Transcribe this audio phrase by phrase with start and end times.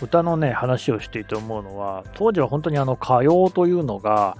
[0.00, 4.36] 歌のね、話をしていて思うのは、当時は本当にあの歌謡というのが、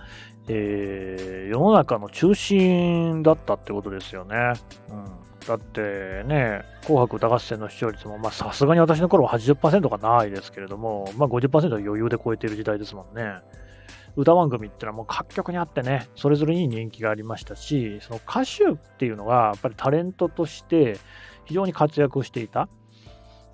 [0.48, 4.36] えー、世の中の中心だったってことですよね。
[4.90, 5.04] うん、
[5.46, 13.40] だってね、紅白歌合戦の視聴率も、まあさすがに私の頃は80%がないですけれども、まあ50%は余裕で超えている時代ですもんね。
[14.16, 20.98] 歌番組ってのはもう各局にあってね、それぞれに人気がありましたし、その歌手っていうのがやっぱりタレントとして
[21.44, 22.68] 非常に活躍していた。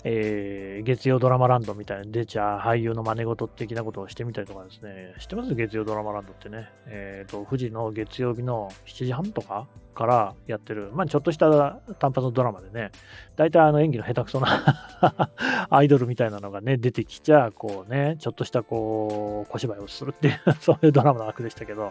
[0.06, 5.54] えー、月曜ドラマランドみたいな出ちゃ俳優の真似事的なことをしてみたりとかですね、知ってます？
[5.54, 12.92] 月曜ドラマランドってね、えっ、ー、と、富士の月曜日の7時半とかからやってる、まあちょっとした単発のドラマでね、
[13.36, 15.28] 大体あの演技の下手くそな
[15.70, 21.88] アイドルみたいなのがね、出てきちゃ、こうね、ちょっとしたこう、小芝居をするっていう、そういうドラマの枠でしたけど、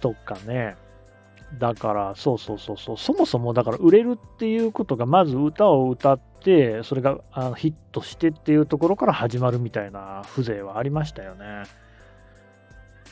[0.00, 0.76] とかね、
[1.54, 11.64] だから、そうそうそうそう、そもそもだから売れるっていうことが、まず歌を歌って、それがあのヒットしてっていうところから始まるみたいな風情はありましたよね。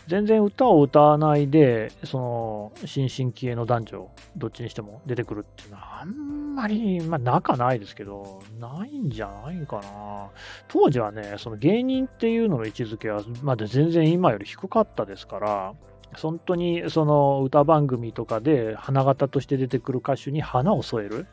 [0.07, 10.29] 全然歌を歌わないで、その、新進気鋭の男女、どっちにしても出てくるっていうのは、あんまり、まあ、仲ないですけど、ないんじゃないかな。
[10.69, 15.75] 当時はね、その芸人っていうのの位置づけは、まだ全然今より低かったですから、
[16.21, 21.27] 本当にその歌番組とかで花形として出てくる歌手に花を添える、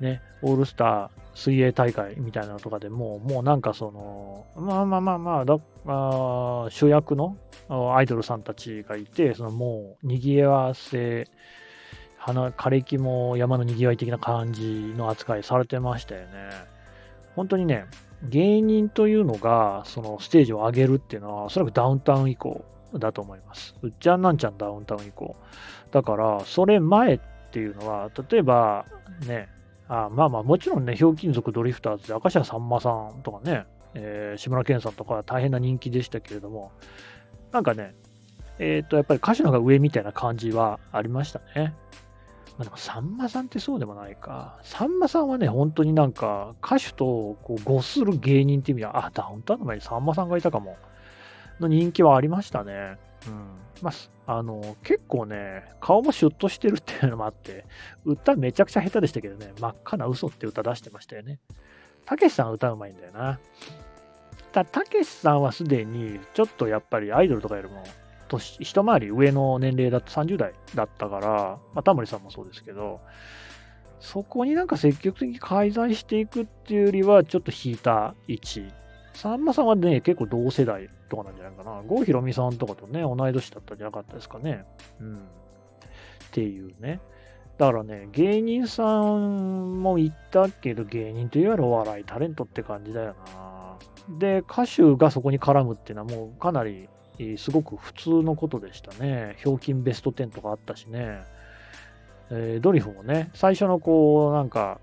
[0.00, 7.36] ね、オールスター水泳大会みたいなのとかでももうなんかそのまあまあまあまあだあ主役の
[7.68, 11.28] アイドルさんたちがいてそのもうにぎわせ
[12.16, 16.28] 花枯れ木も山のにぎわい的な感じの扱いされてましたよね。
[17.36, 17.86] 本当にね
[18.24, 23.74] 芸人というのがそのステージを上げるっていうのはおそらくダウンタウン以降だと思います。
[23.82, 25.36] うっちゃんなんちゃんダウンタウン以降。
[25.90, 28.86] だから、それ前っていうのは、例えば
[29.26, 29.48] ね、
[29.88, 36.72] あまあまあ、もちろんね、ひょうきん族ドリフターズで明石家さんまさんとかね、えー、志村けんさんとか大変な人気でしたけれども、
[37.52, 37.94] なんかね、
[38.58, 41.74] えっ、ー、と、やっぱり歌手の方が上みたいな感じはありましたね。
[42.58, 44.58] まあ、でも、さんまさんってそうでもないか。
[44.62, 50.76] さんまさんはね、本当になんか、歌手とこう誤する芸人っていう意味では、あ、ダウンタウンの前にさんまさんがいたかも。
[51.60, 52.98] の人気はありましたね。
[53.26, 53.46] うん。
[53.82, 53.90] ま
[54.26, 57.64] あ、あの、結構ね、顔もシュッとしてるっていうのもあって、
[58.04, 61.38] 歌めちゃくちゃ下手でしたけどね、真っ赤な嘘って歌出してましたよね。
[62.04, 63.38] たけしさん歌うまいんだよな。
[64.52, 67.84] た、たけしさんはすでに、ちょっとやっぱりアイドルとかよりも、
[68.28, 71.28] 年、一回り上の年齢だと30代だったから、
[71.74, 73.00] まあ、タモリさんもそうですけど、
[74.00, 78.64] そこになんか積極的に介在していくっていうよりは、ちょっと引いた位置
[79.18, 81.82] さんまさんはね、結構同世代とかなんじゃないかな。
[81.82, 84.64] 郷ひろみさんとかとね、同い年だったんじゃなかったですかね。
[85.00, 85.16] うん。
[85.16, 85.18] っ
[86.30, 87.00] ていうね。
[87.58, 93.76] だからね、芸人さんも言ったけど、芸人といわゆるお笑いタレントって感じだよな。
[94.20, 96.88] で、歌手がそこに絡むっていうのはもうかなり
[97.38, 99.34] すごく普通のことでしたね。
[99.38, 101.24] ひょうきんベスト10とかあったしね。
[102.30, 104.78] えー、ドリフもね、最初のこう、なんか、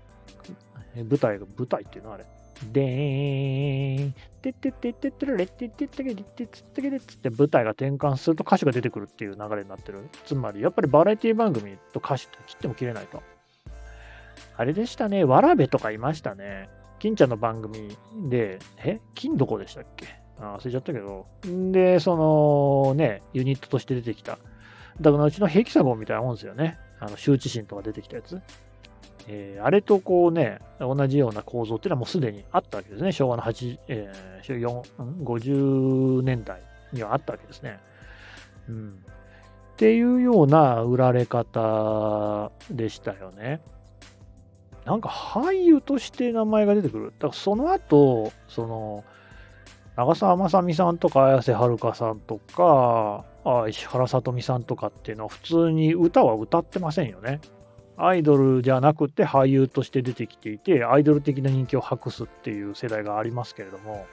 [0.94, 2.26] 舞台が、舞台っていうのあれ、
[2.72, 10.08] でーん、てってってってってれってってってけてってってけてって舞台が転換すると歌手が出てくるっていう流れになってる。
[10.24, 13.22] つまり、やっぱりバラエティ番組と歌手って切っても切れないと。
[14.56, 16.68] あれでしたね、わらべとかいましたね。
[16.98, 17.96] 金ちゃんの番組
[18.30, 20.06] で、え金どこでしたっけ
[20.38, 21.26] あ忘れちゃったけど。
[21.46, 24.38] んで、そのね、ユニットとして出てきた。
[25.00, 26.78] だからうちのヘキサゴンみたいなもんですよね。
[27.00, 28.40] あの、羞恥心とか出てきたやつ。
[29.28, 33.12] えー、あれとこうね、同じような構造っていうのはもうすでにあったわけですね。
[33.12, 34.82] 昭和の8、えー、
[35.22, 36.60] 50年代
[36.92, 37.80] にはあったわけですね。
[38.68, 39.04] うん。
[39.74, 43.60] っていうような売られ方でしたよね。
[44.84, 47.06] なんか俳優として名前が出てくる。
[47.06, 49.04] だからその後、その、
[49.96, 57.40] 長澤まさみさんとか綾瀬はるかさんとか、あ石原さとみさんとかっていうのは普通に歌は歌ってませんよね。
[57.98, 64.06] アイドルじゃなくて俳優として出てきていて、アイドル的な人気を博すっていう世代がありますけれども、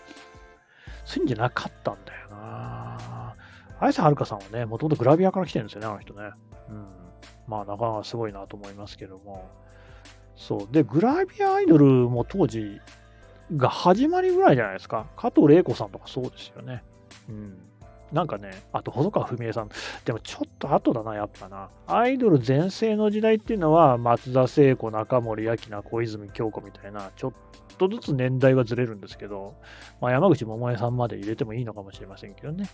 [1.05, 3.35] そういうんじゃなかったんだよな
[3.79, 6.31] 綾瀬はるかさんはね、もともとグラビアから来てるんですよね、あの人ね。
[6.69, 6.85] うん。
[7.47, 9.49] まあ、なかなかすごいなと思いますけども。
[10.35, 10.73] そう。
[10.73, 12.79] で、グラビアアイドルも当時
[13.57, 15.07] が始まりぐらいじゃないですか。
[15.17, 16.83] 加藤玲子さんとかそうですよね。
[17.27, 17.57] うん。
[18.11, 19.69] なんかね、あと細川文枝さん、
[20.05, 21.69] でもちょっと後だな、やっぱな。
[21.87, 27.33] アイドル全盛の時代っていうのは、松田聖子、中森明菜、小泉京子みたいな、ちょっ
[27.77, 29.55] とずつ年代はずれるんですけど、
[29.99, 32.69] まあ、山口百恵さんまで入れてもいいのかもしれませんけどね。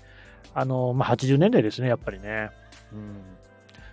[0.54, 2.50] あの、まあ、80年代ですね、やっぱりね。
[2.94, 3.22] うん。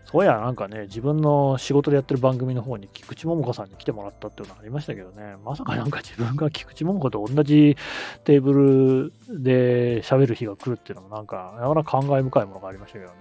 [0.06, 7.76] そうや、なんかね、自分の仕事でやってる番組の方に菊池桃子さんに来てもらったっていうのがありましたけどね、まさかなんか自分が菊池桃子と同じ
[8.22, 13.16] テーブルで喋る日が来るっていうのもなんか、なかなか感慨深いものがありましたけどね。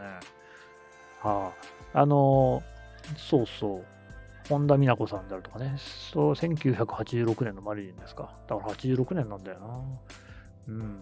[1.21, 1.51] は
[1.93, 2.61] あ、あの、
[3.17, 3.85] そうそう、
[4.47, 8.29] 本田美奈子さんであるとかね、そう、1986年のマリリンですか。
[8.47, 9.67] だから86年なんだよな。
[10.67, 10.99] うん。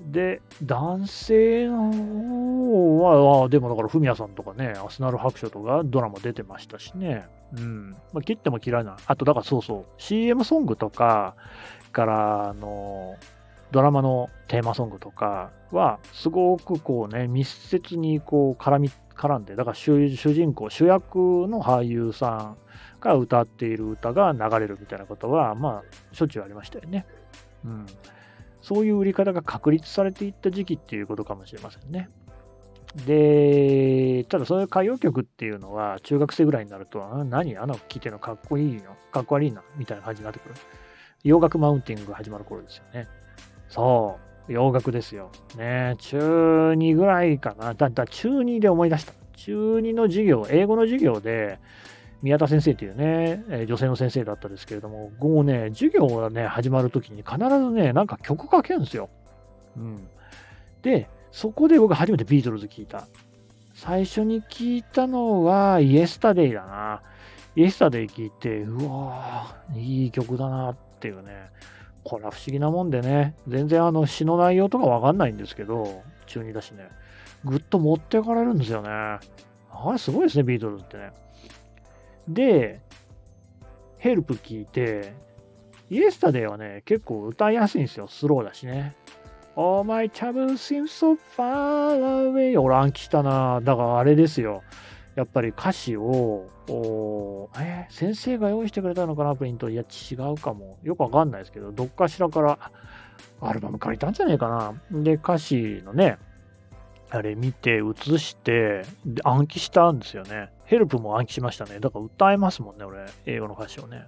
[0.00, 7.26] で、男性の方は、あでもだから、フミヤさんとかね、アスナル白書とかドラマ出てましたしね。
[7.56, 7.90] うん。
[8.12, 8.96] まあ、切っても嫌いな。
[9.06, 11.34] あと、だからそうそう、CM ソングとか、
[11.92, 13.16] から、あの、
[13.70, 22.56] ドラマのテーマソングとかは、すごくこうね、密接にこう絡み、絡んで、だから主人公、主役の俳優さん
[23.00, 27.06] が歌っている歌が流れるみたいなことは、まあ、しょっちゅうありましたよね。
[27.64, 27.86] うん。
[28.64, 32.08] そういう売り方が確立されていった時期っていうことかもしれませんね。
[33.06, 40.54] で、ただそういう歌謡曲っていうのは、中学生ぐらいになると、あ何あの聴いてるのかっこいいのかっこ悪いなみたいな感じになってくる。
[41.24, 43.06] 洋楽マウンティングが始まる頃ですよね。
[43.68, 44.18] そ
[44.48, 45.30] う、洋楽ですよ。
[45.58, 47.74] ね、中2ぐらいかな。
[47.74, 49.12] だ、だ、中2で思い出した。
[49.36, 51.58] 中2の授業、英語の授業で、
[52.24, 59.10] 宮田先生っていうね、え女性の先生だったですけれども、もうね、授業がね、始まるときに必ずね、なんか曲かけるんですよ。
[59.76, 60.08] うん。
[60.80, 63.06] で、そこで僕初めてビートルズ聞いた。
[63.74, 67.02] 最初に聞いたのは、イエスタデイだな。
[67.56, 71.50] イエスタデイ聞いて、うわー、いい曲だなっていうね。
[72.04, 76.88] これは不思議なもんでね、全然あの詩の内容とかわかんないんですけど、中2だしね、
[77.44, 78.88] ぐっと持ってかれるんですよね。
[78.88, 79.20] あ
[79.92, 81.12] れすごいですね、ビートルズってね。
[82.28, 82.80] で、
[83.98, 85.14] ヘルプ聞いて、
[85.90, 88.08] イエスタデーはね、結構歌いやすいんですよ。
[88.08, 88.96] スローだしね。
[89.56, 92.60] Oh my trouble seems so far away.
[92.60, 93.60] 俺暗記したな。
[93.62, 94.62] だからあれですよ。
[95.14, 96.48] やっぱり歌詞を、
[97.56, 99.70] え先生が用意してくれたのかな、プリント。
[99.70, 100.78] いや、違うかも。
[100.82, 102.58] よくわかんないですけど、どっかしらから
[103.40, 104.48] アルバム借りたんじゃねえか
[104.90, 105.02] な。
[105.02, 106.18] で、歌詞のね、
[107.14, 108.82] あれ見て、映して、
[109.22, 110.50] 暗記したんですよね。
[110.64, 111.78] ヘルプも暗記しましたね。
[111.78, 113.06] だから歌えますもんね、俺。
[113.26, 114.04] 英語の歌詞をね。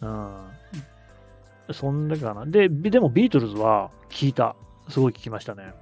[0.00, 1.74] うん。
[1.74, 2.46] そんだけかな。
[2.46, 4.54] で、でもビートルズは聞いた。
[4.88, 5.74] すごい聞きましたね。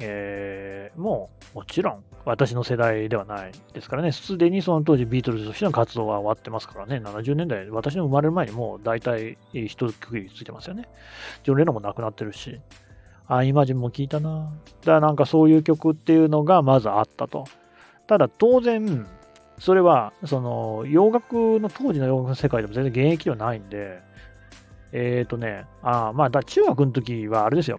[0.00, 10.88] えー、もう、もちろん、私の世代ではないですからね、すでにその当時ビートルズとしての活動が終わってますからね、70年代、私の生まれる前にもう大体一区切りついてますよね。
[11.44, 12.60] ジョン・レノンも亡くなってるし、
[13.30, 14.50] あ、イマジンも聞いたな。
[14.80, 17.44] だからなんかそういう曲っていうのがまずあったと。
[18.08, 19.06] ただ当然、
[19.60, 24.00] それは、その、洋楽の、当時の洋楽の世界でも全然現役ではないんで、
[24.92, 27.78] えっ、ー、とね、あまあ、だ中学の時はあれですよ、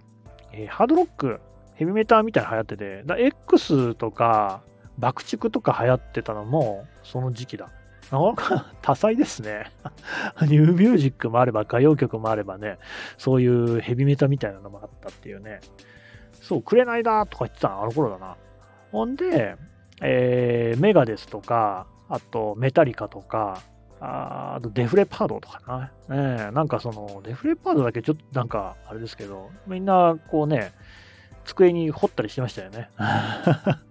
[0.53, 1.42] えー、ハードロック、
[1.74, 4.62] ヘビメーターみたいな流行ってて、だ X とか、
[5.00, 7.68] 爆竹とか流行ってたのも、その時期だ。
[8.12, 9.72] なかなか多彩ですね。
[10.44, 12.78] ニューミュージックもあれば、歌謡曲もあればね、
[13.18, 15.62] そういうヘビメタみたいなのもあったっていうね。
[16.42, 18.36] そう、くれないだとか言ってたの、あの頃だな。
[18.92, 19.56] ほんで、
[20.02, 23.62] えー、メガデスとか、あとメタリカとか、
[24.02, 26.16] ああとデフレパードとかな。
[26.16, 30.74] ね、なんかその、デフレパードだけちょっとなんか、あれですけど、みんなこうね、
[31.46, 32.90] 机に掘ったりしてましたよね。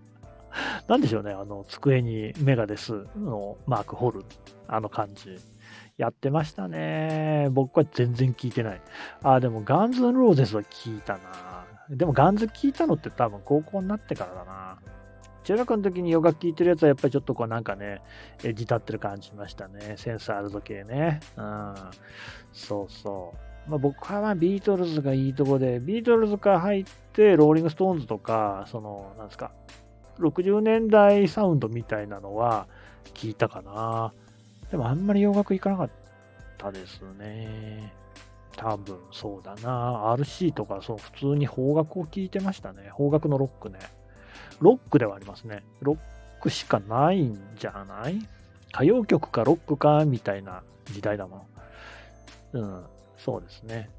[0.90, 4.25] なんでしょうね、あの、机にメガデスのマーク掘る、
[4.66, 5.37] あの感じ。
[5.97, 7.47] やってましたね。
[7.52, 8.80] 僕は全然聞いてない。
[9.23, 11.64] あ、でもガンズ・ローゼスは聞いたな。
[11.90, 14.78] でもガンズ聞いたのって多分高校になってからだな。
[15.44, 18.02] 中学の時に洋楽聴いてるやつはやっぱりちょっとこうなんかね、
[18.42, 19.94] エッジ立ってる感じしましたね。
[19.97, 21.20] センサールド系ね。
[21.37, 21.75] うん。
[22.52, 23.32] そうそ
[23.68, 23.70] う。
[23.70, 29.52] まあ、僕はまあビートルズがいいとこで、ビートルズから入って、ローリング・ストーンズとか、その、なんですか、
[30.19, 32.67] 60年代サウンドみたいなのは
[33.14, 34.12] 聞いたかな。
[34.71, 35.90] でもあんまり洋楽行かなかっ
[36.59, 37.93] たですね。
[38.57, 40.14] 多分そうだな。
[40.14, 42.90] RC とかそう普通に邦楽を聴いてましたね。
[42.97, 43.79] 邦楽のロックね。
[44.61, 45.62] ロックではありますね。
[45.81, 45.99] ロッ
[46.43, 48.19] クしかないんじゃない？
[48.73, 51.47] 歌謡曲かロックかみたいな時代だも
[52.52, 52.59] ん。
[52.59, 52.85] うん、
[53.17, 53.90] そうですね。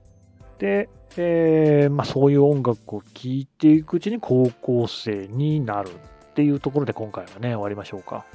[0.62, 8.25] で、えー、まあそういう音楽を聴いていくうちに高校生になるっていうところで今回はね、終わりましょうか。